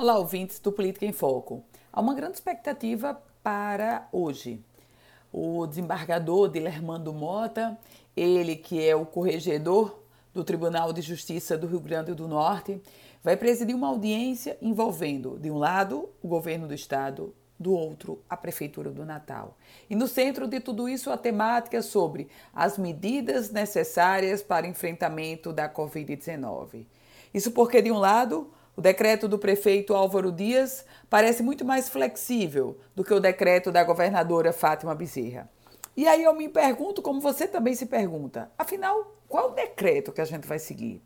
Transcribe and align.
Olá, 0.00 0.16
ouvintes 0.16 0.60
do 0.60 0.70
Política 0.70 1.04
em 1.04 1.12
Foco. 1.12 1.64
Há 1.92 2.00
uma 2.00 2.14
grande 2.14 2.34
expectativa 2.34 3.20
para 3.42 4.06
hoje. 4.12 4.64
O 5.32 5.66
desembargador 5.66 6.48
Dilermando 6.48 7.12
Mota, 7.12 7.76
ele 8.16 8.54
que 8.54 8.80
é 8.80 8.94
o 8.94 9.04
corregedor 9.04 10.00
do 10.32 10.44
Tribunal 10.44 10.92
de 10.92 11.02
Justiça 11.02 11.58
do 11.58 11.66
Rio 11.66 11.80
Grande 11.80 12.14
do 12.14 12.28
Norte, 12.28 12.80
vai 13.24 13.36
presidir 13.36 13.74
uma 13.74 13.88
audiência 13.88 14.56
envolvendo, 14.62 15.36
de 15.36 15.50
um 15.50 15.58
lado, 15.58 16.08
o 16.22 16.28
governo 16.28 16.68
do 16.68 16.74
estado, 16.74 17.34
do 17.58 17.72
outro, 17.72 18.22
a 18.30 18.36
Prefeitura 18.36 18.92
do 18.92 19.04
Natal. 19.04 19.56
E 19.90 19.96
no 19.96 20.06
centro 20.06 20.46
de 20.46 20.60
tudo 20.60 20.88
isso, 20.88 21.10
a 21.10 21.16
temática 21.16 21.82
sobre 21.82 22.28
as 22.54 22.78
medidas 22.78 23.50
necessárias 23.50 24.44
para 24.44 24.64
enfrentamento 24.64 25.52
da 25.52 25.68
Covid-19. 25.68 26.86
Isso 27.34 27.50
porque, 27.50 27.82
de 27.82 27.90
um 27.90 27.98
lado, 27.98 28.48
o 28.78 28.80
decreto 28.80 29.26
do 29.26 29.40
prefeito 29.40 29.92
Álvaro 29.92 30.30
Dias 30.30 30.84
parece 31.10 31.42
muito 31.42 31.64
mais 31.64 31.88
flexível 31.88 32.78
do 32.94 33.02
que 33.02 33.12
o 33.12 33.18
decreto 33.18 33.72
da 33.72 33.82
governadora 33.82 34.52
Fátima 34.52 34.94
Bezerra. 34.94 35.50
E 35.96 36.06
aí 36.06 36.22
eu 36.22 36.32
me 36.32 36.48
pergunto, 36.48 37.02
como 37.02 37.20
você 37.20 37.48
também 37.48 37.74
se 37.74 37.86
pergunta, 37.86 38.52
afinal, 38.56 39.16
qual 39.28 39.50
decreto 39.50 40.12
que 40.12 40.20
a 40.20 40.24
gente 40.24 40.46
vai 40.46 40.60
seguir? 40.60 41.02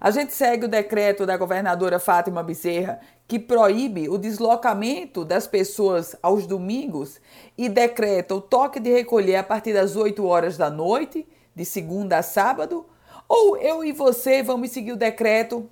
A 0.00 0.10
gente 0.10 0.32
segue 0.32 0.64
o 0.64 0.68
decreto 0.68 1.24
da 1.24 1.36
governadora 1.36 2.00
Fátima 2.00 2.42
Bezerra, 2.42 2.98
que 3.28 3.38
proíbe 3.38 4.08
o 4.08 4.18
deslocamento 4.18 5.24
das 5.24 5.46
pessoas 5.46 6.16
aos 6.20 6.44
domingos 6.44 7.20
e 7.56 7.68
decreta 7.68 8.34
o 8.34 8.40
toque 8.40 8.80
de 8.80 8.90
recolher 8.90 9.36
a 9.36 9.44
partir 9.44 9.72
das 9.72 9.94
8 9.94 10.26
horas 10.26 10.56
da 10.56 10.68
noite, 10.68 11.24
de 11.54 11.64
segunda 11.64 12.18
a 12.18 12.22
sábado? 12.24 12.84
Ou 13.28 13.56
eu 13.58 13.84
e 13.84 13.92
você 13.92 14.42
vamos 14.42 14.72
seguir 14.72 14.90
o 14.90 14.96
decreto 14.96 15.70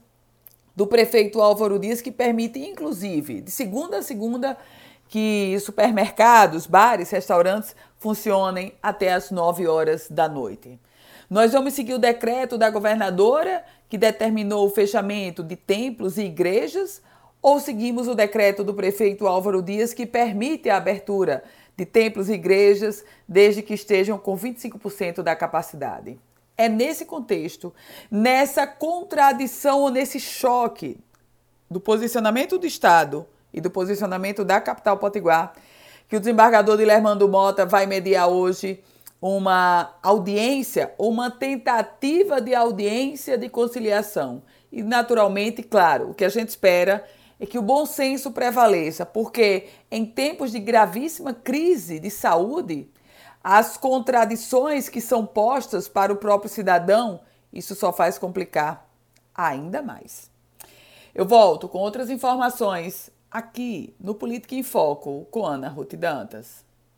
do 0.78 0.86
prefeito 0.86 1.42
Álvaro 1.42 1.76
Dias, 1.76 2.00
que 2.00 2.12
permite, 2.12 2.60
inclusive, 2.60 3.40
de 3.40 3.50
segunda 3.50 3.98
a 3.98 4.02
segunda, 4.02 4.56
que 5.08 5.58
supermercados, 5.58 6.68
bares, 6.68 7.10
restaurantes 7.10 7.74
funcionem 7.96 8.72
até 8.80 9.12
as 9.12 9.32
9 9.32 9.66
horas 9.66 10.06
da 10.08 10.28
noite. 10.28 10.78
Nós 11.28 11.52
vamos 11.52 11.74
seguir 11.74 11.94
o 11.94 11.98
decreto 11.98 12.56
da 12.56 12.70
governadora 12.70 13.64
que 13.88 13.98
determinou 13.98 14.68
o 14.68 14.70
fechamento 14.70 15.42
de 15.42 15.56
templos 15.56 16.16
e 16.16 16.26
igrejas 16.26 17.02
ou 17.42 17.58
seguimos 17.58 18.06
o 18.06 18.14
decreto 18.14 18.62
do 18.62 18.72
prefeito 18.72 19.26
Álvaro 19.26 19.60
Dias 19.60 19.92
que 19.92 20.06
permite 20.06 20.70
a 20.70 20.76
abertura 20.76 21.42
de 21.76 21.84
templos 21.84 22.28
e 22.28 22.34
igrejas 22.34 23.04
desde 23.26 23.62
que 23.62 23.74
estejam 23.74 24.16
com 24.16 24.38
25% 24.38 25.24
da 25.24 25.34
capacidade? 25.34 26.20
É 26.58 26.68
nesse 26.68 27.04
contexto, 27.04 27.72
nessa 28.10 28.66
contradição 28.66 29.80
ou 29.80 29.90
nesse 29.90 30.18
choque 30.18 30.98
do 31.70 31.78
posicionamento 31.78 32.58
do 32.58 32.66
Estado 32.66 33.24
e 33.54 33.60
do 33.60 33.70
posicionamento 33.70 34.44
da 34.44 34.60
capital 34.60 34.98
potiguar 34.98 35.54
que 36.08 36.16
o 36.16 36.20
desembargador 36.20 36.76
Dilermando 36.76 37.28
Mota 37.28 37.64
vai 37.64 37.86
mediar 37.86 38.28
hoje 38.28 38.82
uma 39.20 39.94
audiência, 40.02 40.92
uma 40.98 41.30
tentativa 41.30 42.40
de 42.40 42.54
audiência 42.54 43.36
de 43.36 43.48
conciliação. 43.48 44.42
E, 44.72 44.82
naturalmente, 44.82 45.62
claro, 45.62 46.10
o 46.10 46.14
que 46.14 46.24
a 46.24 46.28
gente 46.28 46.48
espera 46.48 47.04
é 47.38 47.46
que 47.46 47.58
o 47.58 47.62
bom 47.62 47.84
senso 47.84 48.30
prevaleça, 48.30 49.04
porque 49.04 49.68
em 49.90 50.04
tempos 50.04 50.52
de 50.52 50.58
gravíssima 50.58 51.32
crise 51.32 52.00
de 52.00 52.10
saúde, 52.10 52.88
as 53.42 53.76
contradições 53.76 54.88
que 54.88 55.00
são 55.00 55.24
postas 55.24 55.88
para 55.88 56.12
o 56.12 56.16
próprio 56.16 56.50
cidadão, 56.50 57.20
isso 57.52 57.74
só 57.74 57.92
faz 57.92 58.18
complicar 58.18 58.88
ainda 59.34 59.80
mais. 59.80 60.30
Eu 61.14 61.24
volto 61.24 61.68
com 61.68 61.78
outras 61.78 62.10
informações 62.10 63.10
aqui 63.30 63.94
no 63.98 64.14
Política 64.14 64.54
em 64.54 64.62
Foco 64.62 65.26
com 65.30 65.44
Ana 65.44 65.68
Ruth 65.68 65.94
Dantas. 65.94 66.67